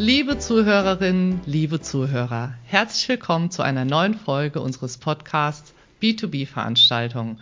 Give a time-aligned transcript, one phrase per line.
[0.00, 7.40] Liebe Zuhörerinnen, liebe Zuhörer, herzlich willkommen zu einer neuen Folge unseres Podcasts B2B Veranstaltungen.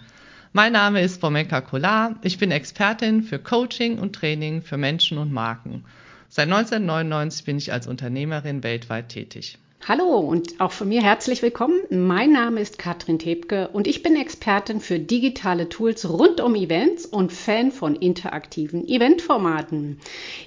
[0.55, 2.17] Mein Name ist Bomenka Kolar.
[2.23, 5.85] Ich bin Expertin für Coaching und Training für Menschen und Marken.
[6.31, 9.59] Seit 1999 bin ich als Unternehmerin weltweit tätig.
[9.85, 11.79] Hallo und auch von mir herzlich willkommen.
[11.91, 17.07] Mein Name ist Katrin Tebke und ich bin Expertin für digitale Tools rund um Events
[17.07, 20.01] und Fan von interaktiven Eventformaten.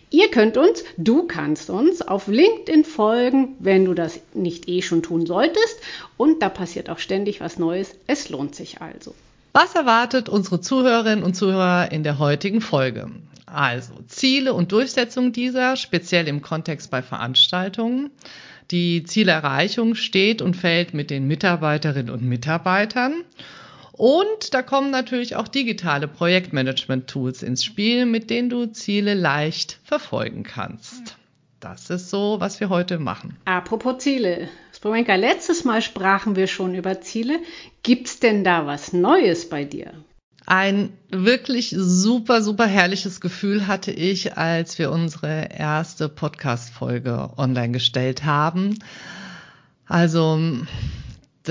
[0.10, 5.04] Ihr könnt uns, du kannst uns auf LinkedIn folgen, wenn du das nicht eh schon
[5.04, 5.80] tun solltest.
[6.18, 7.96] Und da passiert auch ständig was Neues.
[8.08, 9.16] Es lohnt sich also.
[9.54, 13.10] Was erwartet unsere Zuhörerinnen und Zuhörer in der heutigen Folge?
[13.46, 18.12] Also Ziele und Durchsetzung dieser, speziell im Kontext bei Veranstaltungen.
[18.72, 23.24] Die Zielerreichung steht und fällt mit den Mitarbeiterinnen und Mitarbeitern.
[23.92, 30.44] Und da kommen natürlich auch digitale Projektmanagement-Tools ins Spiel, mit denen du Ziele leicht verfolgen
[30.44, 31.18] kannst.
[31.60, 33.36] Das ist so, was wir heute machen.
[33.44, 34.48] Apropos Ziele.
[34.74, 37.40] Spomenka, letztes Mal sprachen wir schon über Ziele.
[37.84, 39.92] Gibt's denn da was Neues bei dir?
[40.50, 48.26] Ein wirklich super, super herrliches Gefühl hatte ich, als wir unsere erste Podcast-Folge online gestellt
[48.26, 48.80] haben.
[49.86, 50.40] Also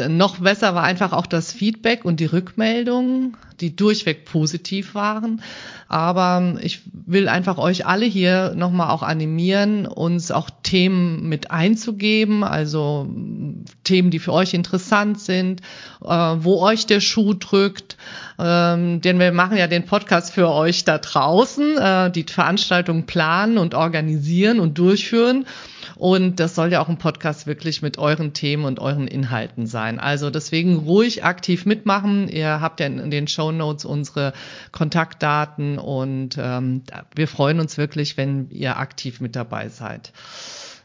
[0.09, 5.43] noch besser war einfach auch das Feedback und die Rückmeldungen, die durchweg positiv waren.
[5.89, 12.45] Aber ich will einfach euch alle hier nochmal auch animieren, uns auch Themen mit einzugeben,
[12.45, 13.09] also
[13.85, 15.63] Themen, die für euch interessant sind,
[16.05, 17.97] äh, wo euch der Schuh drückt.
[18.39, 23.59] Ähm, denn wir machen ja den Podcast für euch da draußen, äh, die Veranstaltung planen
[23.59, 25.47] und organisieren und durchführen.
[25.99, 29.99] Und das soll ja auch ein Podcast wirklich mit euren Themen und euren Inhalten sein.
[29.99, 32.29] Also deswegen ruhig aktiv mitmachen.
[32.29, 34.33] Ihr habt ja in den Show Notes unsere
[34.73, 36.83] Kontaktdaten und ähm,
[37.15, 40.13] wir freuen uns wirklich, wenn ihr aktiv mit dabei seid.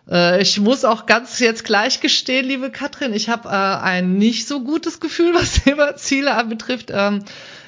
[0.09, 4.47] Äh, ich muss auch ganz jetzt gleich gestehen, liebe Katrin, ich habe äh, ein nicht
[4.47, 6.91] so gutes Gefühl, was Thema Ziele anbetrifft.
[6.91, 7.23] Ähm,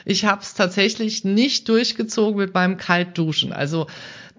[0.05, 3.51] ich habe es tatsächlich nicht durchgezogen mit meinem Kaltduschen.
[3.51, 3.87] Also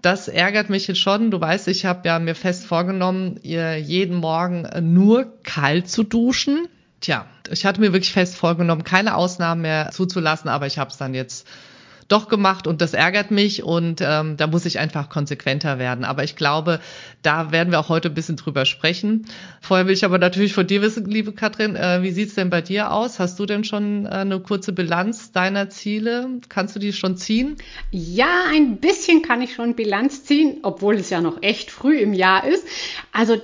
[0.01, 1.31] das ärgert mich jetzt schon.
[1.31, 6.67] Du weißt, ich habe ja mir fest vorgenommen, jeden Morgen nur kalt zu duschen.
[7.01, 10.97] Tja, ich hatte mir wirklich fest vorgenommen, keine Ausnahmen mehr zuzulassen, aber ich habe es
[10.97, 11.47] dann jetzt
[12.07, 16.05] doch gemacht und das ärgert mich und ähm, da muss ich einfach konsequenter werden.
[16.05, 16.79] Aber ich glaube,
[17.21, 19.25] da werden wir auch heute ein bisschen drüber sprechen.
[19.61, 22.61] Vorher will ich aber natürlich von dir wissen, liebe Katrin, äh, wie sieht's denn bei
[22.61, 23.19] dir aus?
[23.19, 26.29] Hast du denn schon äh, eine kurze Bilanz deiner Ziele?
[26.47, 27.57] Kannst du die schon ziehen?
[27.91, 32.13] Ja, ein bisschen kann ich schon Bilanz ziehen, obwohl es ja noch echt früh im
[32.13, 32.65] Jahr ist.
[33.11, 33.41] Also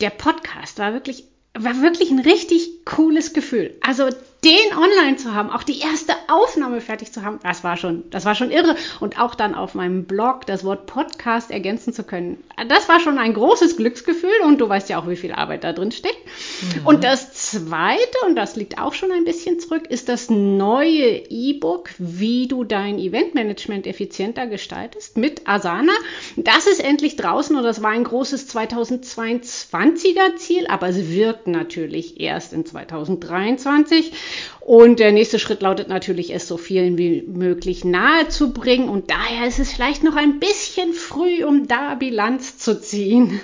[0.00, 1.24] der Podcast war wirklich
[1.58, 3.76] war wirklich ein richtig cooles Gefühl.
[3.80, 4.08] Also
[4.44, 8.24] den online zu haben, auch die erste Aufnahme fertig zu haben, das war schon, das
[8.24, 8.76] war schon irre.
[9.00, 13.18] Und auch dann auf meinem Blog das Wort Podcast ergänzen zu können, das war schon
[13.18, 14.30] ein großes Glücksgefühl.
[14.44, 16.18] Und du weißt ja auch, wie viel Arbeit da drin steckt.
[16.24, 16.86] Mhm.
[16.86, 21.90] Und das zweite, und das liegt auch schon ein bisschen zurück, ist das neue E-Book,
[21.98, 25.92] wie du dein Eventmanagement effizienter gestaltest mit Asana.
[26.36, 32.20] Das ist endlich draußen und das war ein großes 2022er Ziel, aber es wirkt natürlich
[32.20, 34.12] erst in 2023.
[34.60, 38.88] Und der nächste Schritt lautet natürlich, es so vielen wie möglich nahe zu bringen.
[38.88, 43.40] Und daher ist es vielleicht noch ein bisschen früh, um da Bilanz zu ziehen.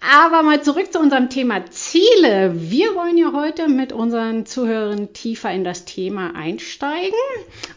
[0.00, 2.54] Aber mal zurück zu unserem Thema Ziele.
[2.54, 7.18] Wir wollen ja heute mit unseren Zuhörern tiefer in das Thema einsteigen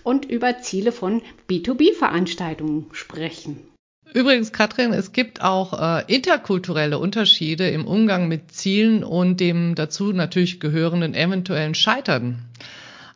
[0.03, 3.70] und über Ziele von B2B-Veranstaltungen sprechen.
[4.13, 10.11] Übrigens, Katrin, es gibt auch äh, interkulturelle Unterschiede im Umgang mit Zielen und dem dazu
[10.11, 12.39] natürlich gehörenden eventuellen Scheitern.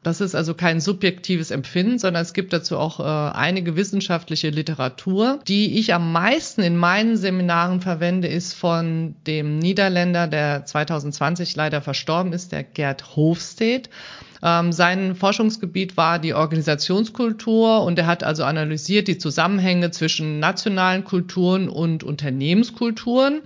[0.03, 5.39] Das ist also kein subjektives Empfinden, sondern es gibt dazu auch äh, einige wissenschaftliche Literatur.
[5.47, 11.81] Die ich am meisten in meinen Seminaren verwende, ist von dem Niederländer, der 2020 leider
[11.81, 13.89] verstorben ist, der Gerd Hofstedt.
[14.45, 21.03] Ähm, sein Forschungsgebiet war die Organisationskultur und er hat also analysiert die Zusammenhänge zwischen nationalen
[21.03, 23.41] Kulturen und Unternehmenskulturen.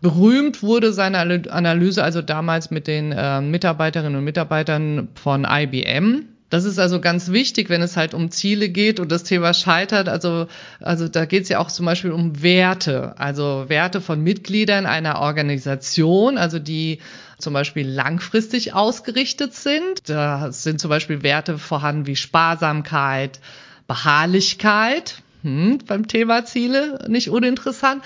[0.00, 1.18] Berühmt wurde seine
[1.50, 6.26] Analyse also damals mit den äh, Mitarbeiterinnen und Mitarbeitern von IBM.
[6.50, 10.08] Das ist also ganz wichtig, wenn es halt um Ziele geht und das Thema scheitert.
[10.08, 10.46] Also,
[10.80, 15.20] also da geht es ja auch zum Beispiel um Werte, also Werte von Mitgliedern einer
[15.20, 17.00] Organisation, also die
[17.38, 20.08] zum Beispiel langfristig ausgerichtet sind.
[20.08, 23.40] Da sind zum Beispiel Werte vorhanden wie Sparsamkeit,
[23.86, 28.02] Beharrlichkeit, hm, beim Thema Ziele nicht uninteressant.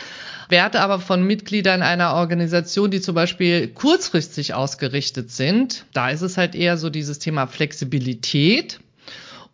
[0.48, 6.36] Werte aber von Mitgliedern einer Organisation, die zum Beispiel kurzfristig ausgerichtet sind, da ist es
[6.36, 8.80] halt eher so dieses Thema Flexibilität.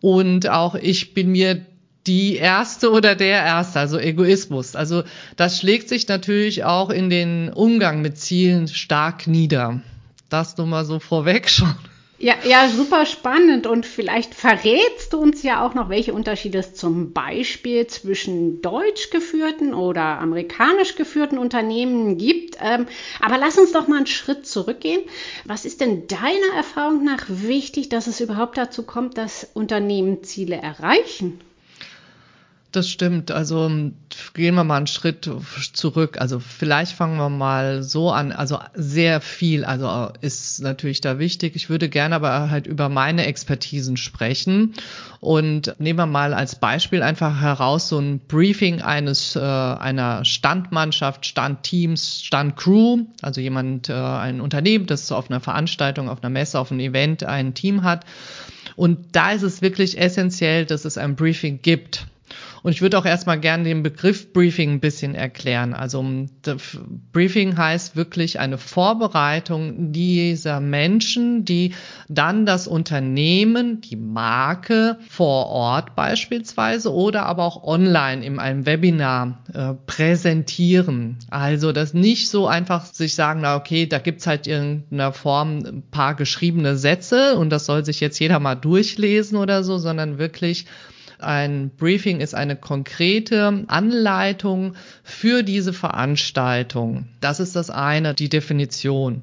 [0.01, 1.65] Und auch ich bin mir
[2.07, 4.77] die erste oder der erste, also Egoismus.
[4.77, 5.03] Also
[5.37, 9.81] das schlägt sich natürlich auch in den Umgang mit Zielen stark nieder.
[10.29, 11.75] Das nur mal so vorweg schon.
[12.21, 13.67] Ja, ja, super spannend.
[13.69, 19.11] Und vielleicht verrätst du uns ja auch noch, welche Unterschiede es zum Beispiel zwischen deutsch
[19.11, 22.57] geführten oder amerikanisch geführten Unternehmen gibt.
[22.61, 22.87] Ähm,
[23.21, 25.03] aber lass uns doch mal einen Schritt zurückgehen.
[25.45, 30.57] Was ist denn deiner Erfahrung nach wichtig, dass es überhaupt dazu kommt, dass Unternehmen Ziele
[30.57, 31.41] erreichen?
[32.79, 33.33] Das stimmt.
[33.33, 33.69] Also
[34.35, 35.29] gehen wir mal einen Schritt
[35.73, 36.21] zurück.
[36.21, 38.31] Also vielleicht fangen wir mal so an.
[38.31, 41.57] Also sehr viel, also ist natürlich da wichtig.
[41.57, 44.75] Ich würde gerne aber halt über meine Expertisen sprechen
[45.19, 51.27] und nehmen wir mal als Beispiel einfach heraus so ein Briefing eines äh, einer Standmannschaft,
[51.27, 56.71] Standteams, Standcrew, also jemand, äh, ein Unternehmen, das auf einer Veranstaltung, auf einer Messe, auf
[56.71, 58.05] einem Event ein Team hat.
[58.77, 62.07] Und da ist es wirklich essentiell, dass es ein Briefing gibt.
[62.63, 65.75] Und ich würde auch erstmal gerne den Begriff Briefing ein bisschen erklären.
[65.75, 66.05] Also
[67.13, 71.75] Briefing heißt wirklich eine Vorbereitung dieser Menschen, die
[72.09, 79.45] dann das Unternehmen, die Marke vor Ort beispielsweise oder aber auch online in einem Webinar
[79.53, 81.19] äh, präsentieren.
[81.31, 85.59] Also das nicht so einfach sich sagen, na okay, da gibt's halt in irgendeiner Form
[85.59, 90.19] ein paar geschriebene Sätze und das soll sich jetzt jeder mal durchlesen oder so, sondern
[90.19, 90.67] wirklich
[91.19, 97.09] ein Briefing ist eine konkrete Anleitung für diese Veranstaltung.
[97.21, 99.23] Das ist das eine, die Definition.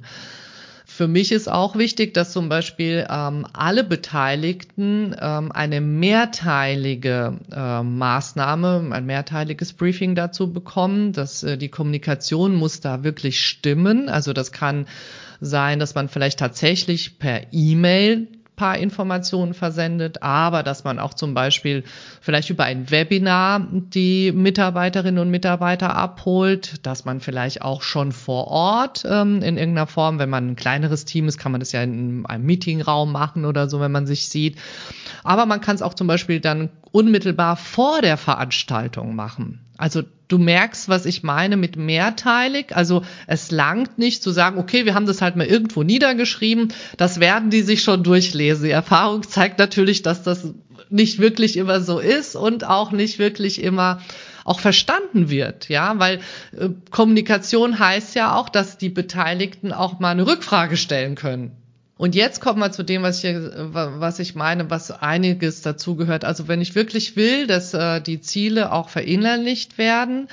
[0.96, 7.84] Für mich ist auch wichtig, dass zum Beispiel ähm, alle Beteiligten ähm, eine mehrteilige äh,
[7.84, 11.12] Maßnahme, ein mehrteiliges Briefing dazu bekommen.
[11.12, 14.08] Dass äh, die Kommunikation muss da wirklich stimmen.
[14.08, 14.88] Also das kann
[15.42, 21.34] sein, dass man vielleicht tatsächlich per E-Mail paar Informationen versendet, aber dass man auch zum
[21.34, 21.84] Beispiel
[22.22, 28.48] vielleicht über ein Webinar die Mitarbeiterinnen und Mitarbeiter abholt, dass man vielleicht auch schon vor
[28.48, 31.84] Ort ähm, in irgendeiner Form, wenn man ein kleineres Team ist, kann man das ja
[31.84, 34.58] in einem Meetingraum machen oder so, wenn man sich sieht.
[35.24, 39.66] Aber man kann es auch zum Beispiel dann unmittelbar vor der Veranstaltung machen.
[39.78, 42.76] Also du merkst, was ich meine mit mehrteilig.
[42.76, 46.74] Also es langt nicht zu sagen, okay, wir haben das halt mal irgendwo niedergeschrieben.
[46.98, 48.66] Das werden die sich schon durchlesen.
[48.66, 50.54] Die Erfahrung zeigt natürlich, dass das
[50.90, 54.02] nicht wirklich immer so ist und auch nicht wirklich immer
[54.44, 56.20] auch verstanden wird, ja, weil
[56.56, 61.65] äh, Kommunikation heißt ja auch, dass die Beteiligten auch mal eine Rückfrage stellen können.
[61.98, 66.26] Und jetzt kommen wir zu dem, was ich, was ich meine, was einiges dazugehört.
[66.26, 70.28] Also wenn ich wirklich will, dass äh, die Ziele auch verinnerlicht werden,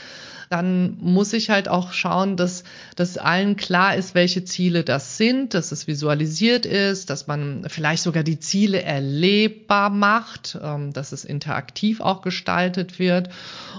[0.52, 2.64] dann muss ich halt auch schauen, dass,
[2.94, 8.02] dass allen klar ist, welche Ziele das sind, dass es visualisiert ist, dass man vielleicht
[8.02, 13.30] sogar die Ziele erlebbar macht, ähm, dass es interaktiv auch gestaltet wird.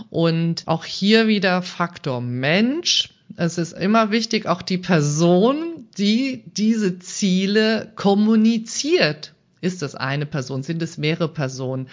[0.09, 3.09] Und auch hier wieder Faktor Mensch.
[3.35, 9.33] Es ist immer wichtig, auch die Person, die diese Ziele kommuniziert.
[9.61, 10.63] Ist das eine Person?
[10.63, 11.87] Sind es mehrere Personen?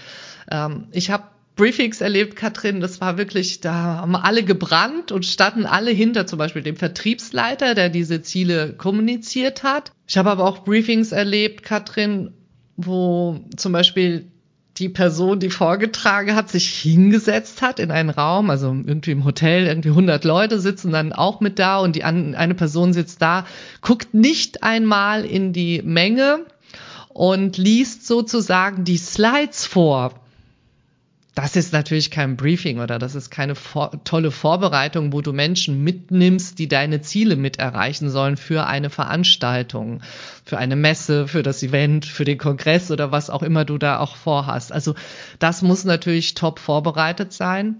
[0.51, 1.25] Ähm, ich habe
[1.57, 6.39] Briefings erlebt, Katrin, das war wirklich, da haben alle gebrannt und standen alle hinter zum
[6.39, 9.93] Beispiel dem Vertriebsleiter, der diese Ziele kommuniziert hat.
[10.09, 12.33] Ich habe aber auch Briefings erlebt, Katrin,
[12.77, 14.30] wo zum Beispiel
[14.81, 19.67] die Person, die vorgetragen hat, sich hingesetzt hat in einen Raum, also irgendwie im Hotel,
[19.67, 23.45] irgendwie 100 Leute sitzen dann auch mit da und die eine Person sitzt da,
[23.83, 26.47] guckt nicht einmal in die Menge
[27.11, 30.20] und liest sozusagen die Slides vor
[31.35, 35.83] das ist natürlich kein Briefing oder das ist keine vor tolle Vorbereitung, wo du Menschen
[35.85, 40.03] mitnimmst, die deine Ziele mit erreichen sollen für eine Veranstaltung,
[40.45, 43.99] für eine Messe, für das Event, für den Kongress oder was auch immer du da
[43.99, 44.73] auch vorhast.
[44.73, 44.95] Also
[45.39, 47.77] das muss natürlich top vorbereitet sein.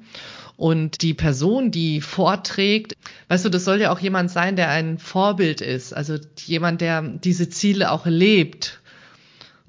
[0.57, 2.93] Und die Person, die vorträgt,
[3.29, 5.95] weißt du, das soll ja auch jemand sein, der ein Vorbild ist.
[5.95, 8.80] Also jemand, der diese Ziele auch lebt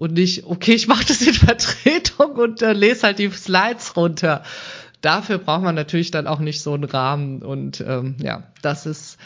[0.01, 4.41] und nicht, okay, ich mache das in Vertretung und äh, lese halt die Slides runter.
[5.01, 9.19] Dafür braucht man natürlich dann auch nicht so einen Rahmen und ähm, ja, das ist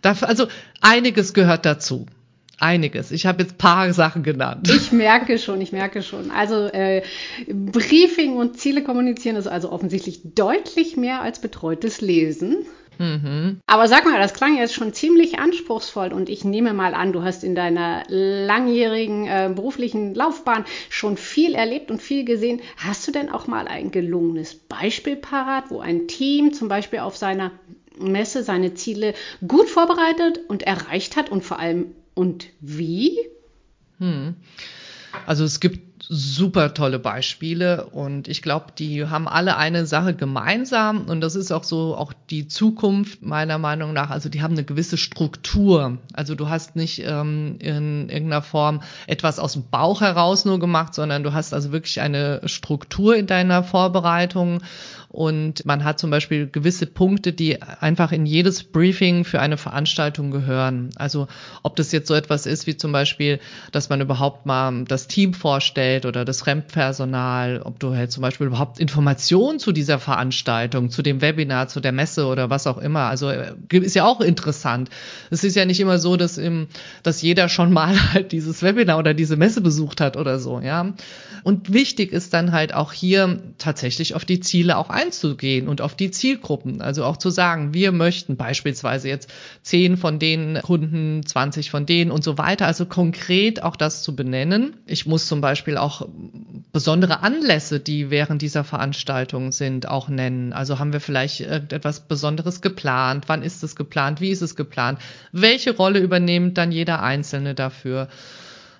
[0.00, 0.46] dafür, also
[0.80, 2.06] einiges gehört dazu.
[2.58, 3.10] Einiges.
[3.10, 4.70] Ich habe jetzt paar Sachen genannt.
[4.70, 6.30] Ich merke schon, ich merke schon.
[6.30, 7.02] Also äh,
[7.48, 12.64] Briefing und Ziele kommunizieren ist also offensichtlich deutlich mehr als betreutes Lesen.
[12.98, 13.60] Mhm.
[13.66, 17.22] Aber sag mal, das klang jetzt schon ziemlich anspruchsvoll und ich nehme mal an, du
[17.22, 22.60] hast in deiner langjährigen äh, beruflichen Laufbahn schon viel erlebt und viel gesehen.
[22.76, 27.16] Hast du denn auch mal ein gelungenes Beispiel parat, wo ein Team zum Beispiel auf
[27.16, 27.52] seiner
[27.98, 29.14] Messe seine Ziele
[29.46, 33.18] gut vorbereitet und erreicht hat und vor allem und wie?
[33.98, 34.36] Hm.
[35.26, 41.06] Also es gibt super tolle Beispiele und ich glaube, die haben alle eine Sache gemeinsam
[41.06, 44.10] und das ist auch so auch die Zukunft meiner Meinung nach.
[44.10, 45.98] Also die haben eine gewisse Struktur.
[46.12, 50.94] Also du hast nicht ähm, in irgendeiner Form etwas aus dem Bauch heraus nur gemacht,
[50.94, 54.60] sondern du hast also wirklich eine Struktur in deiner Vorbereitung
[55.12, 60.30] und man hat zum Beispiel gewisse Punkte, die einfach in jedes Briefing für eine Veranstaltung
[60.30, 60.88] gehören.
[60.96, 61.28] Also
[61.62, 63.38] ob das jetzt so etwas ist wie zum Beispiel,
[63.72, 68.46] dass man überhaupt mal das Team vorstellt oder das Remppersonal, ob du halt zum Beispiel
[68.46, 73.02] überhaupt Informationen zu dieser Veranstaltung, zu dem Webinar, zu der Messe oder was auch immer.
[73.02, 74.88] Also äh, ist ja auch interessant.
[75.30, 76.68] Es ist ja nicht immer so, dass, im,
[77.02, 80.94] dass jeder schon mal halt dieses Webinar oder diese Messe besucht hat oder so, ja.
[81.44, 85.01] Und wichtig ist dann halt auch hier tatsächlich auf die Ziele auch einzugehen
[85.68, 86.80] und auf die Zielgruppen.
[86.80, 89.30] Also auch zu sagen, wir möchten beispielsweise jetzt
[89.62, 92.66] zehn von den Kunden, 20 von denen und so weiter.
[92.66, 94.76] Also konkret auch das zu benennen.
[94.86, 96.06] Ich muss zum Beispiel auch
[96.72, 100.52] besondere Anlässe, die während dieser Veranstaltung sind, auch nennen.
[100.52, 103.24] Also haben wir vielleicht etwas Besonderes geplant?
[103.26, 104.20] Wann ist es geplant?
[104.20, 104.98] Wie ist es geplant?
[105.32, 108.08] Welche Rolle übernimmt dann jeder Einzelne dafür?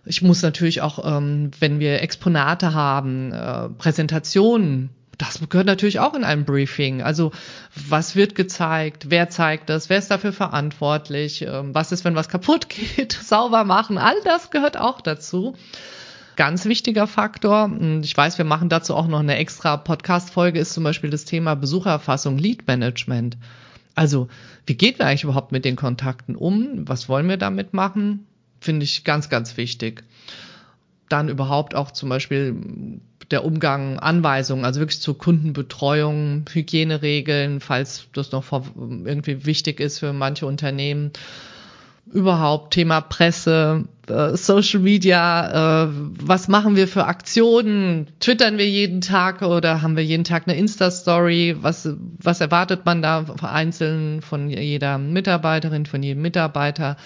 [0.05, 4.91] Ich muss natürlich auch, ähm, wenn wir Exponate haben, äh, Präsentationen,
[5.23, 7.03] das gehört natürlich auch in einem Briefing.
[7.03, 7.33] Also
[7.89, 9.07] was wird gezeigt?
[9.09, 9.89] Wer zeigt das?
[9.89, 11.43] Wer ist dafür verantwortlich?
[11.43, 13.13] Ähm, was ist, wenn was kaputt geht?
[13.13, 13.99] Sauber machen.
[13.99, 15.57] All das gehört auch dazu.
[16.37, 17.71] Ganz wichtiger Faktor.
[18.03, 21.55] Ich weiß, wir machen dazu auch noch eine extra Podcast-Folge, ist zum Beispiel das Thema
[21.57, 23.37] Besuchererfassung, Lead Management.
[23.95, 24.29] Also,
[24.65, 26.89] wie geht wir eigentlich überhaupt mit den Kontakten um?
[26.89, 28.27] Was wollen wir damit machen?
[28.63, 30.05] finde ich ganz, ganz wichtig.
[31.09, 33.01] Dann überhaupt auch zum Beispiel
[33.33, 40.13] der Umgang, Anweisungen, also wirklich zur Kundenbetreuung, Hygieneregeln, falls das noch irgendwie wichtig ist für
[40.13, 41.13] manche Unternehmen.
[42.13, 45.89] Überhaupt Thema Presse, äh, Social Media, äh,
[46.21, 48.09] was machen wir für Aktionen?
[48.21, 51.57] Twittern wir jeden Tag oder haben wir jeden Tag eine Insta-Story?
[51.61, 56.97] Was, was erwartet man da einzeln von jeder Mitarbeiterin, von jedem Mitarbeiter?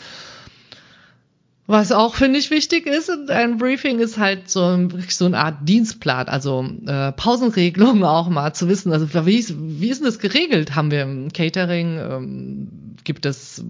[1.69, 5.69] Was auch, finde ich, wichtig ist in einem Briefing, ist halt so, so eine Art
[5.69, 8.93] Dienstplan, also äh, Pausenregelungen auch mal zu wissen.
[8.93, 10.77] Also wie ist, wie ist denn das geregelt?
[10.77, 12.69] Haben wir im Catering, ähm,
[13.03, 13.65] gibt es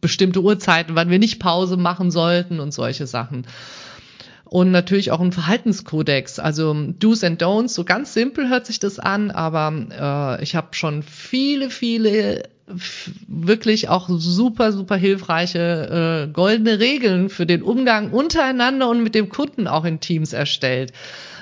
[0.00, 3.46] bestimmte Uhrzeiten, wann wir nicht Pause machen sollten und solche Sachen.
[4.44, 7.70] Und natürlich auch ein Verhaltenskodex, also Do's and Don'ts.
[7.70, 13.88] So ganz simpel hört sich das an, aber äh, ich habe schon viele, viele wirklich
[13.88, 19.68] auch super, super hilfreiche äh, goldene Regeln für den Umgang untereinander und mit dem Kunden
[19.68, 20.92] auch in Teams erstellt.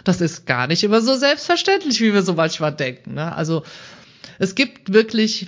[0.05, 3.15] Das ist gar nicht immer so selbstverständlich, wie wir so manchmal denken.
[3.15, 3.35] Ne?
[3.35, 3.63] Also
[4.39, 5.47] es gibt wirklich,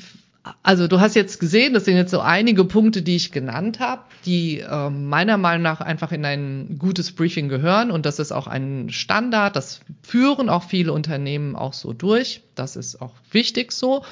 [0.63, 4.03] also du hast jetzt gesehen, das sind jetzt so einige Punkte, die ich genannt habe,
[4.25, 8.47] die äh, meiner Meinung nach einfach in ein gutes Briefing gehören und das ist auch
[8.47, 12.41] ein Standard, das führen auch viele Unternehmen auch so durch.
[12.55, 14.05] Das ist auch wichtig so.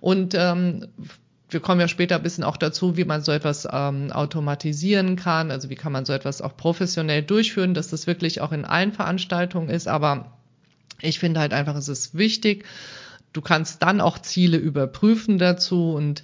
[0.00, 0.88] Und ähm,
[1.50, 5.50] wir kommen ja später ein bisschen auch dazu, wie man so etwas ähm, automatisieren kann,
[5.50, 8.92] also wie kann man so etwas auch professionell durchführen, dass das wirklich auch in allen
[8.92, 9.88] Veranstaltungen ist.
[9.88, 10.32] Aber
[11.00, 12.64] ich finde halt einfach, es ist wichtig.
[13.32, 16.22] Du kannst dann auch Ziele überprüfen dazu und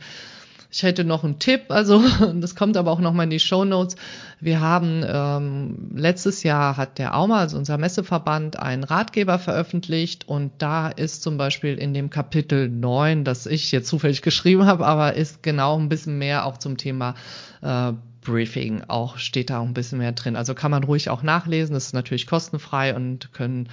[0.75, 2.03] ich hätte noch einen Tipp, also
[2.35, 3.95] das kommt aber auch noch mal in die Show Notes.
[4.41, 10.51] Wir haben ähm, letztes Jahr hat der AUMA, also unser Messeverband, einen Ratgeber veröffentlicht und
[10.59, 15.15] da ist zum Beispiel in dem Kapitel 9, das ich jetzt zufällig geschrieben habe, aber
[15.15, 17.15] ist genau ein bisschen mehr auch zum Thema
[17.63, 20.35] äh, Briefing auch steht da auch ein bisschen mehr drin.
[20.35, 21.75] Also kann man ruhig auch nachlesen.
[21.75, 23.69] Das ist natürlich kostenfrei und können,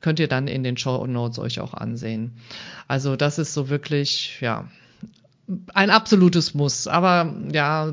[0.00, 2.36] könnt ihr dann in den Show Notes euch auch ansehen.
[2.86, 4.68] Also das ist so wirklich, ja,
[5.74, 6.86] ein absolutes Muss.
[6.86, 7.92] Aber ja,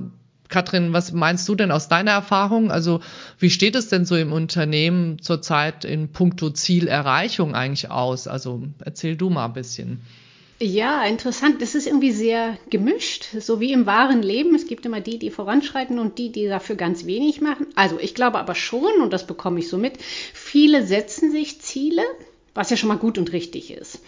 [0.50, 2.72] Katrin, was meinst du denn aus deiner Erfahrung?
[2.72, 3.02] Also
[3.40, 8.28] wie steht es denn so im Unternehmen zurzeit in puncto Zielerreichung eigentlich aus?
[8.28, 10.02] Also erzähl du mal ein bisschen.
[10.62, 11.62] Ja, interessant.
[11.62, 14.56] Das ist irgendwie sehr gemischt, so wie im wahren Leben.
[14.56, 17.68] Es gibt immer die, die voranschreiten und die, die dafür ganz wenig machen.
[17.76, 22.04] Also ich glaube aber schon, und das bekomme ich so mit, viele setzen sich Ziele,
[22.54, 24.00] was ja schon mal gut und richtig ist.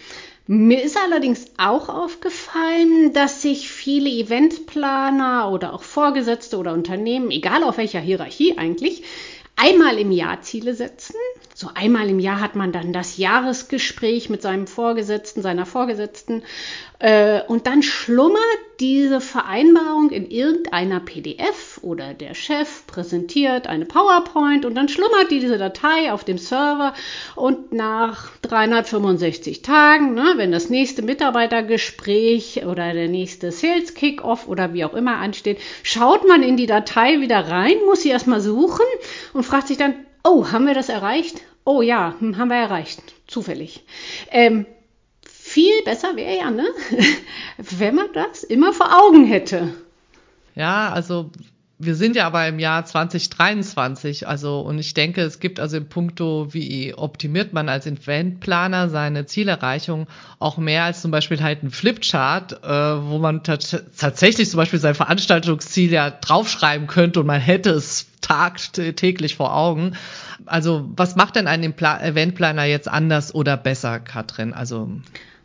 [0.50, 7.64] Mir ist allerdings auch aufgefallen, dass sich viele Eventplaner oder auch Vorgesetzte oder Unternehmen, egal
[7.64, 9.04] auf welcher Hierarchie eigentlich,
[9.58, 11.16] einmal im Jahr Ziele setzen.
[11.60, 16.44] So einmal im Jahr hat man dann das Jahresgespräch mit seinem Vorgesetzten, seiner Vorgesetzten
[17.00, 18.38] äh, und dann schlummert
[18.80, 25.58] diese Vereinbarung in irgendeiner PDF oder der Chef präsentiert eine PowerPoint und dann schlummert diese
[25.58, 26.94] Datei auf dem Server
[27.36, 34.76] und nach 365 Tagen, ne, wenn das nächste Mitarbeitergespräch oder der nächste Sales Kickoff oder
[34.76, 38.86] wie auch immer ansteht, schaut man in die Datei wieder rein, muss sie erstmal suchen
[39.34, 39.96] und fragt sich dann,
[40.28, 41.42] oh, haben wir das erreicht?
[41.68, 43.84] oh ja, hm, haben wir erreicht, zufällig.
[44.32, 44.66] Ähm,
[45.30, 46.66] viel besser wäre ja, ne,
[47.58, 49.74] wenn man das immer vor Augen hätte.
[50.56, 51.30] Ja, also
[51.80, 55.88] wir sind ja aber im Jahr 2023, also und ich denke, es gibt also im
[55.88, 60.08] Punkto, wie optimiert man als Eventplaner seine Zielerreichung
[60.40, 64.96] auch mehr als zum Beispiel halt ein Flipchart, äh, wo man tatsächlich zum Beispiel sein
[64.96, 69.96] Veranstaltungsziel ja draufschreiben könnte und man hätte es tagtäglich vor Augen.
[70.48, 74.54] Also was macht denn ein Eventplaner jetzt anders oder besser, Katrin?
[74.54, 74.90] Also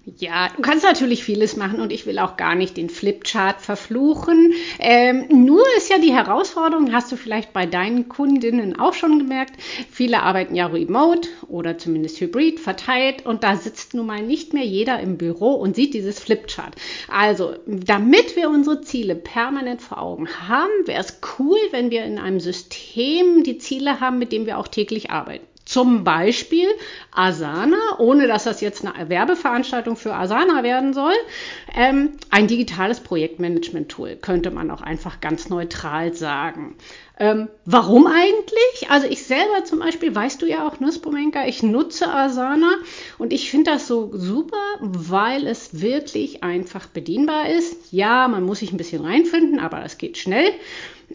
[0.04, 4.52] ja, du kannst natürlich vieles machen und ich will auch gar nicht den Flipchart verfluchen.
[4.80, 9.54] Ähm, nur ist ja die Herausforderung, hast du vielleicht bei deinen Kundinnen auch schon gemerkt,
[9.90, 14.64] viele arbeiten ja remote oder zumindest hybrid verteilt und da sitzt nun mal nicht mehr
[14.64, 16.74] jeder im Büro und sieht dieses Flipchart.
[17.08, 22.18] Also, damit wir unsere Ziele permanent vor Augen haben, wäre es cool, wenn wir in
[22.18, 25.51] einem System die Ziele haben, mit dem wir auch täglich arbeiten.
[25.64, 26.66] Zum Beispiel
[27.12, 31.14] Asana, ohne dass das jetzt eine Werbeveranstaltung für Asana werden soll.
[31.74, 36.76] Ähm, ein digitales Projektmanagement-Tool könnte man auch einfach ganz neutral sagen.
[37.18, 38.90] Ähm, warum eigentlich?
[38.90, 42.72] Also ich selber zum Beispiel, weißt du ja auch, Nusspomenka, ich nutze Asana
[43.18, 47.92] und ich finde das so super, weil es wirklich einfach bedienbar ist.
[47.92, 50.50] Ja, man muss sich ein bisschen reinfinden, aber es geht schnell.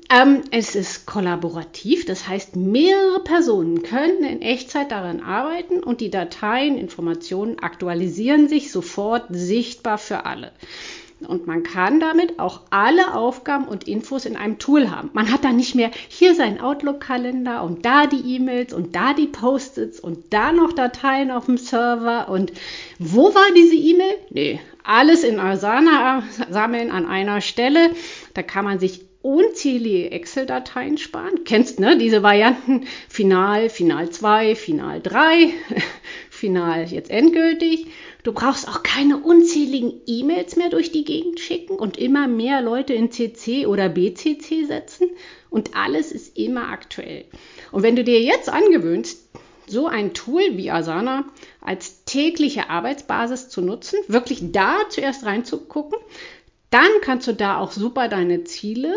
[0.10, 6.10] Ähm, es ist kollaborativ, das heißt, mehrere Personen können in Echtzeit daran arbeiten und die
[6.10, 10.52] Dateien, Informationen aktualisieren sich sofort sichtbar für alle.
[11.26, 15.10] Und man kann damit auch alle Aufgaben und Infos in einem Tool haben.
[15.14, 19.26] Man hat dann nicht mehr hier seinen Outlook-Kalender und da die E-Mails und da die
[19.26, 22.30] Post-its und da noch Dateien auf dem Server.
[22.30, 22.54] Und
[23.00, 24.16] wo war diese E-Mail?
[24.30, 27.90] Nee, alles in Asana sammeln an einer Stelle.
[28.36, 31.44] Da kann man sich unzählige Excel-Dateien sparen.
[31.44, 35.54] Kennst ne diese Varianten Final, Final 2, Final 3,
[36.30, 37.88] Final jetzt endgültig.
[38.24, 42.94] Du brauchst auch keine unzähligen E-Mails mehr durch die Gegend schicken und immer mehr Leute
[42.94, 45.10] in CC oder BCC setzen
[45.50, 47.26] und alles ist immer aktuell.
[47.74, 49.28] Und wenn du dir jetzt angewöhnst,
[49.70, 51.26] so ein Tool wie Asana
[51.60, 56.00] als tägliche Arbeitsbasis zu nutzen, wirklich da zuerst reinzugucken,
[56.70, 58.94] dann kannst du da auch super deine Ziele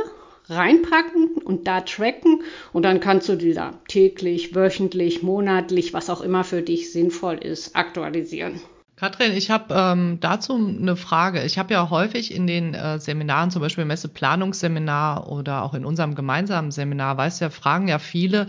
[0.51, 6.21] reinpacken und da tracken und dann kannst du die da täglich, wöchentlich, monatlich, was auch
[6.21, 8.61] immer für dich sinnvoll ist, aktualisieren.
[8.97, 11.43] Katrin, ich habe ähm, dazu eine Frage.
[11.45, 16.15] Ich habe ja häufig in den äh, Seminaren, zum Beispiel Messeplanungsseminar oder auch in unserem
[16.15, 18.49] gemeinsamen Seminar, weißt ja, fragen ja viele,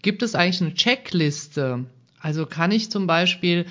[0.00, 1.84] gibt es eigentlich eine Checkliste?
[2.18, 3.66] Also kann ich zum Beispiel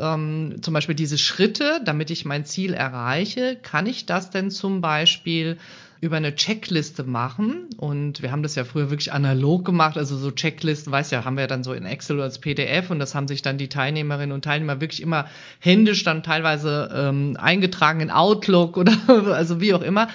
[0.00, 4.80] ähm, zum Beispiel diese Schritte, damit ich mein Ziel erreiche, kann ich das denn zum
[4.80, 5.58] Beispiel
[6.00, 7.66] über eine Checkliste machen.
[7.76, 9.98] Und wir haben das ja früher wirklich analog gemacht.
[9.98, 12.98] Also so Checklisten, weiß ja, haben wir dann so in Excel oder als PDF und
[12.98, 15.26] das haben sich dann die Teilnehmerinnen und Teilnehmer wirklich immer
[15.58, 20.08] händisch dann teilweise ähm, eingetragen in Outlook oder also wie auch immer.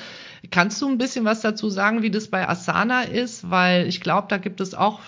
[0.52, 3.50] Kannst du ein bisschen was dazu sagen, wie das bei Asana ist?
[3.50, 5.00] Weil ich glaube, da gibt es auch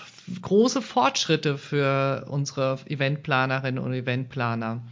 [0.42, 4.82] große Fortschritte für unsere Eventplanerinnen und Eventplaner.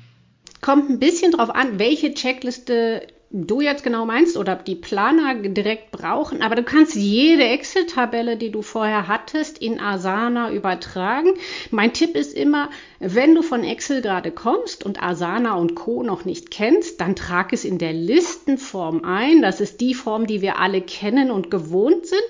[0.60, 5.90] Kommt ein bisschen drauf an, welche Checkliste du jetzt genau meinst oder die Planer direkt
[5.90, 11.30] brauchen, aber du kannst jede Excel-Tabelle, die du vorher hattest, in Asana übertragen.
[11.72, 16.02] Mein Tipp ist immer, wenn du von Excel gerade kommst und Asana und Co.
[16.02, 19.42] noch nicht kennst, dann trag es in der Listenform ein.
[19.42, 22.20] Das ist die Form, die wir alle kennen und gewohnt sind.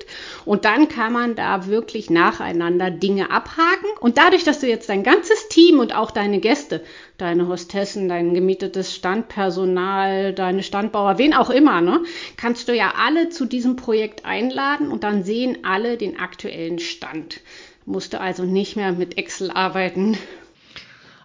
[0.44, 3.88] Und dann kann man da wirklich nacheinander Dinge abhaken.
[4.00, 6.82] Und dadurch, dass du jetzt dein ganzes Team und auch deine Gäste
[7.18, 12.02] deine Hostessen, dein gemietetes Standpersonal, deine Standbauer, wen auch immer, ne,
[12.36, 17.40] kannst du ja alle zu diesem Projekt einladen und dann sehen alle den aktuellen Stand.
[17.86, 20.16] Musst du also nicht mehr mit Excel arbeiten.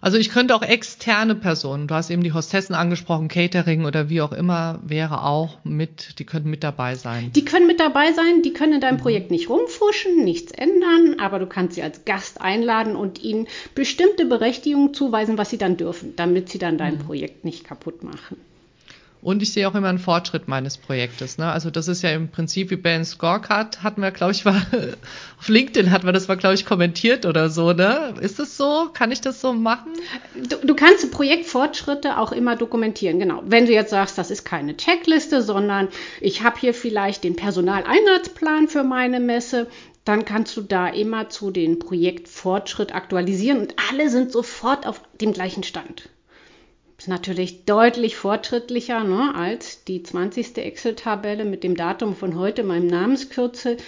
[0.02, 4.22] Also ich könnte auch externe Personen, du hast eben die Hostessen angesprochen, Catering oder wie
[4.22, 7.30] auch immer, wäre auch mit, die könnten mit dabei sein.
[7.34, 9.02] Die können mit dabei sein, die können in deinem mhm.
[9.02, 14.24] Projekt nicht rumfuschen, nichts ändern, aber du kannst sie als Gast einladen und ihnen bestimmte
[14.24, 17.00] Berechtigungen zuweisen, was sie dann dürfen, damit sie dann dein mhm.
[17.00, 18.38] Projekt nicht kaputt machen.
[19.22, 21.36] Und ich sehe auch immer einen Fortschritt meines Projektes.
[21.36, 21.50] Ne?
[21.50, 24.54] Also das ist ja im Prinzip wie Ben Scorecard, hatten wir, glaube ich, war,
[25.38, 27.72] auf LinkedIn hatten wir das, war, glaube ich, kommentiert oder so.
[27.72, 28.14] Ne?
[28.20, 28.88] Ist das so?
[28.94, 29.92] Kann ich das so machen?
[30.34, 33.42] Du, du kannst Projektfortschritte auch immer dokumentieren, genau.
[33.44, 35.88] Wenn du jetzt sagst, das ist keine Checkliste, sondern
[36.20, 39.66] ich habe hier vielleicht den Personaleinsatzplan für meine Messe,
[40.04, 45.32] dann kannst du da immer zu den Projektfortschritt aktualisieren und alle sind sofort auf dem
[45.32, 46.08] gleichen Stand.
[47.00, 50.58] Ist natürlich deutlich fortschrittlicher ne, als die 20.
[50.58, 53.78] Excel-Tabelle mit dem Datum von heute, meinem Namenskürzel,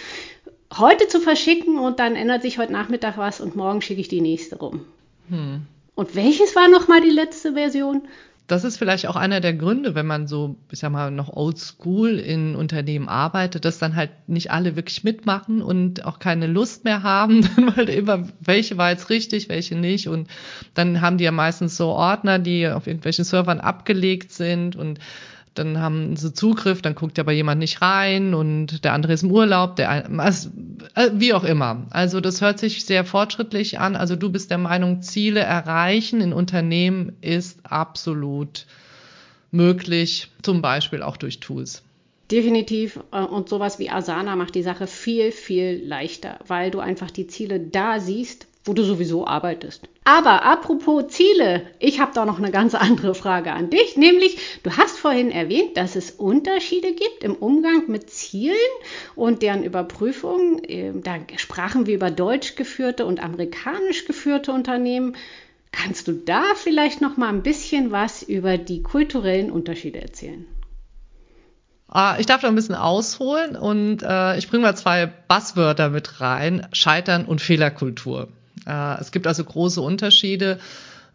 [0.75, 4.19] heute zu verschicken und dann ändert sich heute Nachmittag was und morgen schicke ich die
[4.19, 4.87] nächste rum.
[5.29, 5.61] Hm.
[5.93, 8.01] Und welches war nochmal die letzte Version?
[8.47, 11.57] Das ist vielleicht auch einer der Gründe, wenn man so, ich sag mal, noch old
[11.57, 16.83] school in Unternehmen arbeitet, dass dann halt nicht alle wirklich mitmachen und auch keine Lust
[16.83, 20.09] mehr haben, dann halt immer, welche war jetzt richtig, welche nicht.
[20.09, 20.27] Und
[20.73, 24.99] dann haben die ja meistens so Ordner, die auf irgendwelchen Servern abgelegt sind und
[25.53, 29.31] dann haben sie Zugriff, dann guckt aber jemand nicht rein und der andere ist im
[29.31, 30.49] Urlaub, der also,
[31.13, 31.85] wie auch immer.
[31.91, 33.95] Also das hört sich sehr fortschrittlich an.
[33.95, 38.65] Also du bist der Meinung, Ziele erreichen in Unternehmen ist absolut
[39.51, 41.83] möglich, zum Beispiel auch durch Tools.
[42.31, 42.99] Definitiv.
[43.11, 47.27] Äh, und sowas wie Asana macht die Sache viel, viel leichter, weil du einfach die
[47.27, 49.89] Ziele da siehst, wo du sowieso arbeitest.
[50.05, 54.71] Aber apropos Ziele, ich habe da noch eine ganz andere Frage an dich, nämlich du
[54.77, 58.55] hast vorhin erwähnt, dass es Unterschiede gibt im Umgang mit Zielen
[59.15, 60.61] und deren Überprüfung.
[60.65, 65.15] Ähm, da sprachen wir über deutsch geführte und amerikanisch geführte Unternehmen.
[65.71, 70.45] Kannst du da vielleicht noch mal ein bisschen was über die kulturellen Unterschiede erzählen?
[71.87, 76.21] Ah, ich darf da ein bisschen ausholen und äh, ich bringe mal zwei Buzzwörter mit
[76.21, 78.29] rein: Scheitern und Fehlerkultur.
[78.65, 80.59] Äh, es gibt also große Unterschiede,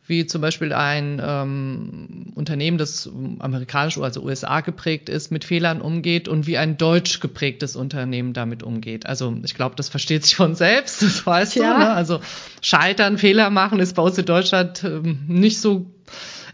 [0.08, 6.28] wie zum Beispiel ein ähm, Unternehmen, das amerikanisch, also USA geprägt ist, mit Fehlern umgeht
[6.28, 9.04] und wie ein deutsch geprägtes Unternehmen damit umgeht.
[9.04, 11.74] Also ich glaube, das versteht sich von selbst, das weißt ja.
[11.74, 11.78] du.
[11.80, 11.90] Ne?
[11.90, 12.20] Also
[12.62, 15.86] Scheitern, Fehler machen ist bei uns in Deutschland ähm, nicht so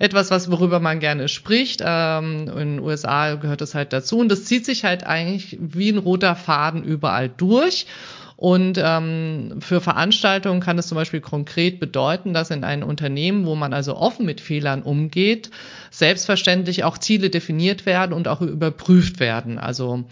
[0.01, 1.81] etwas, was worüber man gerne spricht.
[1.85, 5.91] Ähm, in den USA gehört das halt dazu und das zieht sich halt eigentlich wie
[5.91, 7.87] ein roter Faden überall durch.
[8.37, 13.55] Und ähm, für Veranstaltungen kann es zum Beispiel konkret bedeuten, dass in einem Unternehmen, wo
[13.55, 15.51] man also offen mit Fehlern umgeht,
[15.91, 19.59] selbstverständlich auch Ziele definiert werden und auch überprüft werden.
[19.59, 20.05] Also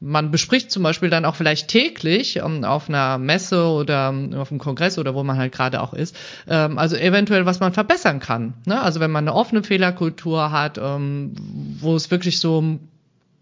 [0.00, 4.34] man bespricht zum Beispiel dann auch vielleicht täglich um, ähm, auf einer Messe oder um,
[4.34, 6.16] auf einem Kongress oder wo man halt gerade auch ist,
[6.48, 8.54] ähm, also eventuell, was man verbessern kann.
[8.66, 8.80] Ne?
[8.80, 11.34] Also wenn man eine offene Fehlerkultur hat, ähm,
[11.80, 12.78] wo es wirklich so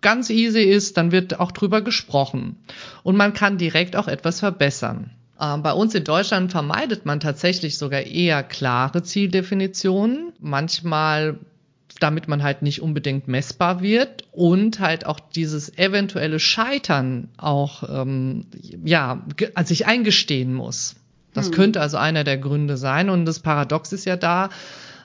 [0.02, 2.56] ganz easy ist, dann wird auch drüber gesprochen.
[3.02, 5.10] Und man kann direkt auch etwas verbessern.
[5.40, 10.32] Ähm, bei uns in Deutschland vermeidet man tatsächlich sogar eher klare Zieldefinitionen.
[10.38, 11.38] Manchmal
[12.00, 18.46] damit man halt nicht unbedingt messbar wird und halt auch dieses eventuelle Scheitern auch ähm,
[18.84, 20.96] ja als sich eingestehen muss.
[21.32, 21.54] Das hm.
[21.54, 24.50] könnte also einer der Gründe sein und das Paradox ist ja da,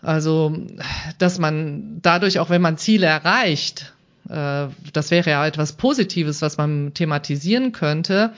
[0.02, 0.58] also
[1.20, 3.94] dass man dadurch auch wenn man Ziele erreicht
[4.30, 8.34] äh, das wäre ja etwas Positives, was man thematisieren könnte.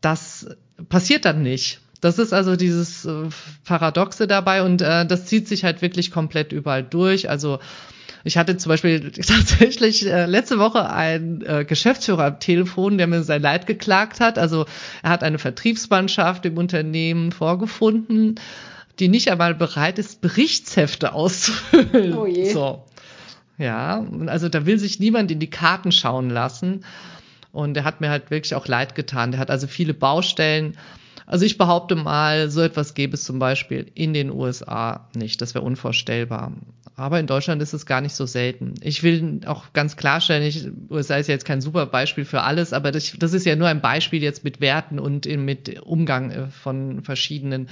[0.00, 0.48] Das
[0.88, 1.80] passiert dann nicht.
[2.00, 3.28] Das ist also dieses äh,
[3.64, 7.28] Paradoxe dabei und äh, das zieht sich halt wirklich komplett überall durch.
[7.28, 7.58] Also
[8.24, 13.22] ich hatte zum Beispiel tatsächlich äh, letzte Woche einen äh, Geschäftsführer am Telefon, der mir
[13.22, 14.38] sein Leid geklagt hat.
[14.38, 14.66] Also
[15.02, 18.36] er hat eine Vertriebsmannschaft im Unternehmen vorgefunden,
[18.98, 22.16] die nicht einmal bereit ist, Berichtshefte auszufüllen.
[22.16, 22.52] Oh je.
[22.52, 22.84] So.
[23.60, 26.82] Ja, also da will sich niemand in die Karten schauen lassen.
[27.52, 29.32] Und er hat mir halt wirklich auch leid getan.
[29.32, 30.78] Der hat also viele Baustellen.
[31.26, 35.42] Also ich behaupte mal, so etwas gäbe es zum Beispiel in den USA nicht.
[35.42, 36.52] Das wäre unvorstellbar.
[37.00, 38.74] Aber in Deutschland ist es gar nicht so selten.
[38.82, 42.74] Ich will auch ganz klarstellen, ich, USA ist ja jetzt kein super Beispiel für alles,
[42.74, 46.46] aber das, das ist ja nur ein Beispiel jetzt mit Werten und mit Umgang äh,
[46.48, 47.70] von verschiedenen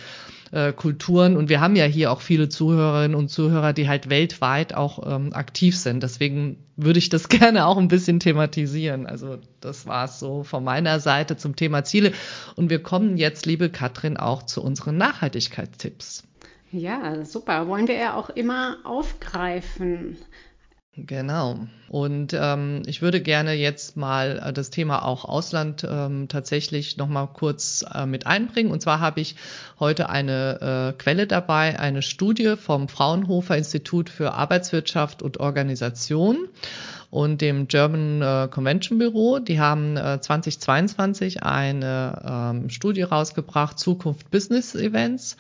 [0.51, 1.37] äh, Kulturen.
[1.37, 5.35] Und wir haben ja hier auch viele Zuhörerinnen und Zuhörer, die halt weltweit auch ähm,
[5.35, 6.03] aktiv sind.
[6.03, 9.05] Deswegen würde ich das gerne auch ein bisschen thematisieren.
[9.05, 12.13] Also das war es so von meiner Seite zum Thema Ziele.
[12.57, 16.25] Und wir kommen jetzt, liebe Katrin, auch zu unseren Nachhaltigkeitstipps.
[16.71, 17.69] Ja, super.
[17.69, 20.19] Wollen wir ja auch immer aufgreifen.
[21.07, 21.61] Genau.
[21.89, 27.29] Und ähm, ich würde gerne jetzt mal äh, das Thema auch Ausland ähm, tatsächlich nochmal
[27.33, 28.73] kurz äh, mit einbringen.
[28.73, 29.37] Und zwar habe ich
[29.79, 36.49] heute eine äh, Quelle dabei, eine Studie vom Fraunhofer Institut für Arbeitswirtschaft und Organisation
[37.11, 39.39] und dem German äh, Convention Büro.
[39.39, 45.37] Die haben äh, 2022 eine ähm, Studie rausgebracht, Zukunft Business Events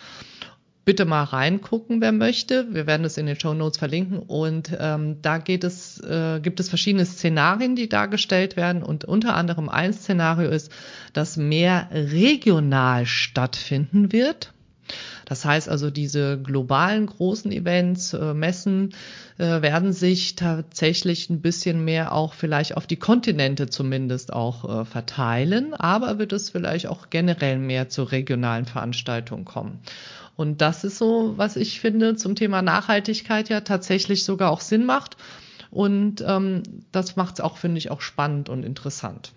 [0.88, 2.72] bitte mal reingucken, wer möchte.
[2.72, 4.20] Wir werden es in den Show Notes verlinken.
[4.20, 8.82] Und ähm, da geht es, äh, gibt es verschiedene Szenarien, die dargestellt werden.
[8.82, 10.72] Und unter anderem ein Szenario ist,
[11.12, 14.54] dass mehr regional stattfinden wird.
[15.26, 18.94] Das heißt also, diese globalen großen Events, äh, Messen
[19.36, 24.84] äh, werden sich tatsächlich ein bisschen mehr auch vielleicht auf die Kontinente zumindest auch äh,
[24.86, 29.80] verteilen, aber wird es vielleicht auch generell mehr zu regionalen Veranstaltungen kommen.
[30.38, 34.86] Und das ist so, was ich finde zum Thema Nachhaltigkeit ja tatsächlich sogar auch Sinn
[34.86, 35.16] macht.
[35.72, 39.32] Und ähm, das macht es auch, finde ich, auch spannend und interessant.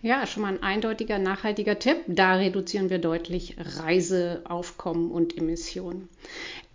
[0.00, 1.98] Ja, schon mal ein eindeutiger, nachhaltiger Tipp.
[2.06, 6.08] Da reduzieren wir deutlich Reiseaufkommen und Emissionen.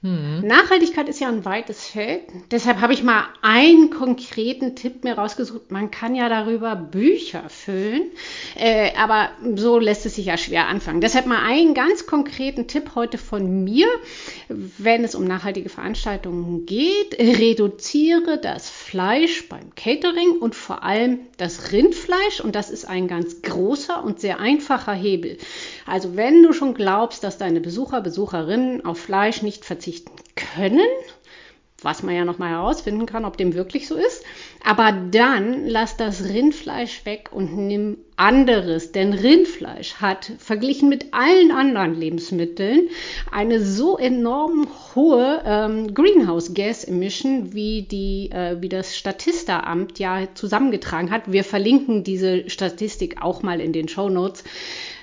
[0.06, 0.46] Mhm.
[0.46, 2.22] Nachhaltigkeit ist ja ein weites Feld.
[2.52, 5.72] Deshalb habe ich mal einen konkreten Tipp mir rausgesucht.
[5.72, 8.04] Man kann ja darüber Bücher füllen,
[8.56, 11.02] äh, aber so lässt es sich ja schwer anfangen.
[11.02, 13.88] Deshalb mal einen ganz konkreten Tipp heute von mir,
[14.48, 17.18] wenn es um nachhaltige Veranstaltungen geht.
[17.18, 22.42] Reduziere das Fleisch beim Catering und vor allem das Rindfleisch.
[22.44, 25.40] Und das ist ein ganz großer und sehr einfacher Hebel.
[25.88, 30.88] Also wenn du schon glaubst, dass deine Besucher, Besucherinnen auf Fleisch nicht verzichten, verzichten können,
[31.82, 34.24] was man ja noch mal herausfinden kann, ob dem wirklich so ist.
[34.64, 41.52] Aber dann lass das Rindfleisch weg und nimm anderes, denn Rindfleisch hat verglichen mit allen
[41.52, 42.90] anderen Lebensmitteln
[43.32, 50.28] eine so enorm hohe ähm, Greenhouse Gas Emission, wie die, äh, wie das Statisteramt ja
[50.34, 51.32] zusammengetragen hat.
[51.32, 54.44] Wir verlinken diese Statistik auch mal in den Show Notes,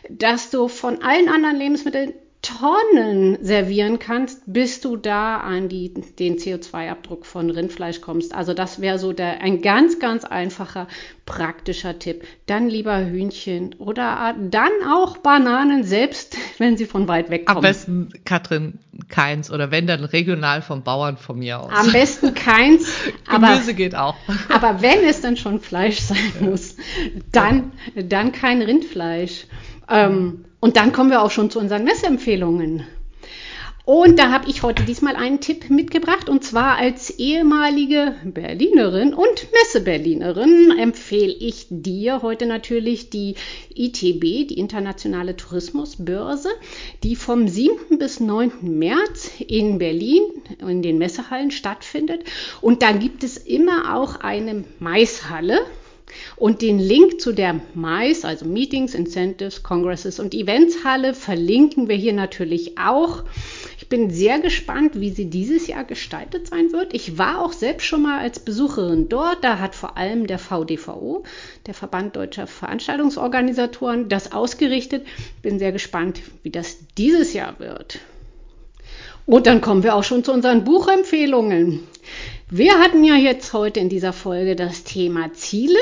[0.09, 6.39] dass du von allen anderen Lebensmitteln Tonnen servieren kannst, bis du da an die, den
[6.39, 8.35] CO2-Abdruck von Rindfleisch kommst.
[8.35, 10.89] Also das wäre so der, ein ganz, ganz einfacher,
[11.25, 12.25] praktischer Tipp.
[12.47, 17.59] Dann lieber Hühnchen oder dann auch Bananen, selbst wenn sie von weit weg kommen.
[17.59, 21.71] Am besten, Katrin, keins oder wenn dann regional vom Bauern von mir aus.
[21.73, 22.93] Am besten keins.
[23.29, 24.17] aber, Gemüse geht auch.
[24.49, 26.75] Aber wenn es dann schon Fleisch sein muss,
[27.31, 29.47] dann, dann kein Rindfleisch.
[29.89, 32.87] Ähm, und dann kommen wir auch schon zu unseren Messeempfehlungen.
[33.85, 39.49] Und da habe ich heute diesmal einen Tipp mitgebracht und zwar als ehemalige Berlinerin und
[39.53, 43.35] Messe-Berlinerin empfehle ich dir heute natürlich die
[43.75, 46.51] ITB, die Internationale Tourismusbörse,
[47.03, 47.99] die vom 7.
[47.99, 48.53] bis 9.
[48.61, 50.23] März in Berlin
[50.61, 52.23] in den Messehallen stattfindet.
[52.61, 55.59] Und da gibt es immer auch eine Maishalle
[56.37, 61.97] und den Link zu der MICE, also Meetings, Incentives, Congresses und Events Halle, verlinken wir
[61.97, 63.25] hier natürlich auch.
[63.79, 66.95] Ich bin sehr gespannt, wie sie dieses Jahr gestaltet sein wird.
[66.95, 69.45] Ich war auch selbst schon mal als Besucherin dort.
[69.45, 71.25] Da hat vor allem der VDVO,
[71.67, 75.07] der Verband Deutscher Veranstaltungsorganisatoren, das ausgerichtet.
[75.43, 77.99] Bin sehr gespannt, wie das dieses Jahr wird.
[79.27, 81.81] Und dann kommen wir auch schon zu unseren Buchempfehlungen.
[82.55, 85.79] Wir hatten ja jetzt heute in dieser Folge das Thema Ziele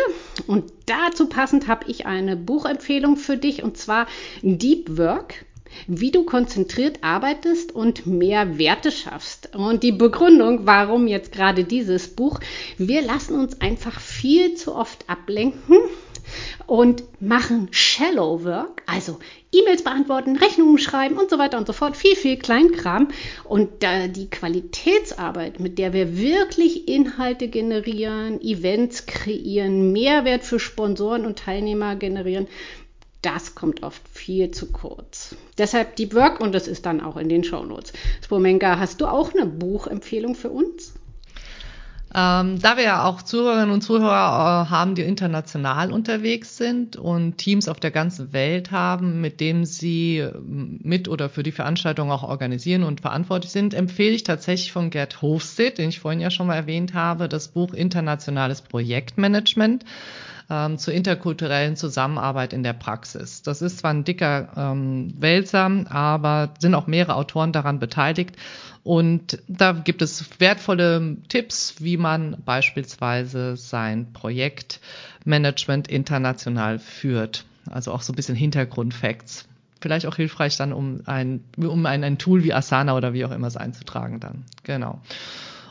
[0.47, 4.07] und dazu passend habe ich eine Buchempfehlung für dich und zwar
[4.43, 5.47] Deep Work.
[5.89, 9.55] Wie du konzentriert arbeitest und mehr Werte schaffst.
[9.55, 12.39] Und die Begründung, warum jetzt gerade dieses Buch,
[12.79, 15.77] wir lassen uns einfach viel zu oft ablenken
[16.67, 19.19] und machen Shallow Work, also
[19.53, 21.97] E-Mails beantworten, Rechnungen schreiben und so weiter und so fort.
[21.97, 23.09] Viel, viel Kleinkram.
[23.45, 31.27] Und äh, die Qualitätsarbeit, mit der wir wirklich Inhalte generieren, Events kreieren, Mehrwert für Sponsoren
[31.27, 32.47] und Teilnehmer generieren,
[33.23, 35.35] das kommt oft viel zu kurz.
[35.59, 37.93] Deshalb Deep Work und das ist dann auch in den Show Notes.
[38.25, 40.95] Spomenka, hast du auch eine Buchempfehlung für uns?
[42.13, 47.39] Ähm, da wir ja auch Zuhörerinnen und Zuhörer äh, haben, die international unterwegs sind und
[47.39, 52.11] Teams auf der ganzen Welt haben, mit denen sie äh, mit oder für die Veranstaltung
[52.11, 56.31] auch organisieren und verantwortlich sind, empfehle ich tatsächlich von Gerd Hofstedt, den ich vorhin ja
[56.31, 59.85] schon mal erwähnt habe, das Buch Internationales Projektmanagement
[60.51, 63.43] ähm, zur interkulturellen Zusammenarbeit in der Praxis.
[63.43, 68.37] Das ist zwar ein dicker ähm, Wälzer, aber sind auch mehrere Autoren daran beteiligt.
[68.83, 77.45] Und da gibt es wertvolle Tipps, wie man beispielsweise sein Projektmanagement international führt.
[77.71, 79.47] Also auch so ein bisschen Hintergrundfacts.
[79.81, 83.31] Vielleicht auch hilfreich dann, um ein, um ein, ein Tool wie Asana oder wie auch
[83.31, 84.45] immer es einzutragen dann.
[84.65, 85.01] Genau.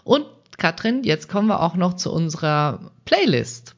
[0.03, 0.25] Und
[0.57, 3.75] Katrin, jetzt kommen wir auch noch zu unserer Playlist.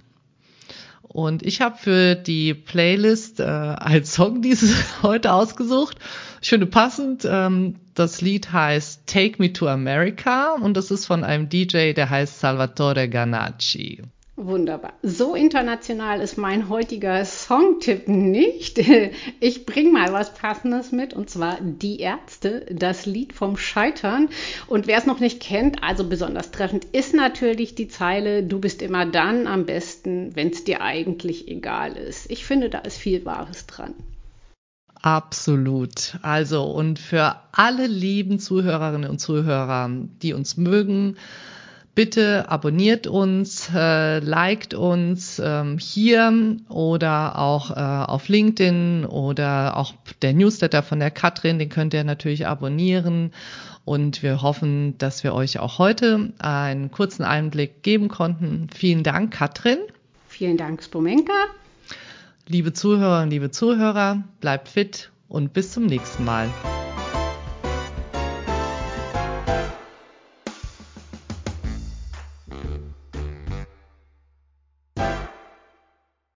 [1.13, 5.97] Und ich habe für die Playlist äh, als Song dieses heute ausgesucht.
[6.41, 7.27] Schöne passend.
[7.29, 12.09] Ähm, das Lied heißt Take Me to America und das ist von einem DJ, der
[12.09, 14.01] heißt Salvatore Ganacci.
[14.37, 14.93] Wunderbar.
[15.03, 18.79] So international ist mein heutiger Songtipp nicht.
[19.39, 24.29] Ich bringe mal was Passendes mit und zwar Die Ärzte, das Lied vom Scheitern.
[24.67, 28.81] Und wer es noch nicht kennt, also besonders treffend, ist natürlich die Zeile Du bist
[28.81, 32.31] immer dann am besten, wenn es dir eigentlich egal ist.
[32.31, 33.93] Ich finde, da ist viel Wahres dran.
[35.01, 36.17] Absolut.
[36.21, 39.89] Also und für alle lieben Zuhörerinnen und Zuhörer,
[40.21, 41.17] die uns mögen,
[41.93, 47.73] Bitte abonniert uns, äh, liked uns ähm, hier oder auch äh,
[48.11, 53.31] auf LinkedIn oder auch der Newsletter von der Katrin, den könnt ihr natürlich abonnieren.
[53.83, 58.69] Und wir hoffen, dass wir euch auch heute einen kurzen Einblick geben konnten.
[58.73, 59.79] Vielen Dank, Katrin.
[60.27, 61.33] Vielen Dank, Spomenka.
[62.47, 66.49] liebe Zuhörerinnen, liebe Zuhörer, bleibt fit und bis zum nächsten Mal.